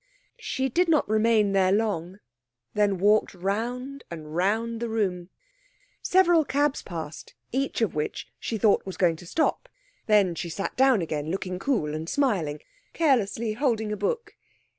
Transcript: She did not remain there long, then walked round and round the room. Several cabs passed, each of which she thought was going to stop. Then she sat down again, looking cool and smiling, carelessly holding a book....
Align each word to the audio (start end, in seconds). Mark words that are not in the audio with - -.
She 0.39 0.67
did 0.67 0.89
not 0.89 1.07
remain 1.07 1.51
there 1.51 1.71
long, 1.71 2.17
then 2.73 2.97
walked 2.97 3.35
round 3.35 4.03
and 4.09 4.35
round 4.35 4.79
the 4.79 4.89
room. 4.89 5.29
Several 6.01 6.43
cabs 6.43 6.81
passed, 6.81 7.35
each 7.51 7.81
of 7.81 7.93
which 7.93 8.27
she 8.39 8.57
thought 8.57 8.83
was 8.83 8.97
going 8.97 9.17
to 9.17 9.27
stop. 9.27 9.69
Then 10.07 10.33
she 10.33 10.49
sat 10.49 10.75
down 10.75 11.03
again, 11.03 11.29
looking 11.29 11.59
cool 11.59 11.93
and 11.93 12.09
smiling, 12.09 12.61
carelessly 12.93 13.53
holding 13.53 13.91
a 13.91 13.95
book.... 13.95 14.35